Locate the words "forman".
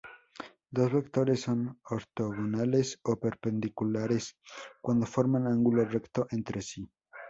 5.05-5.45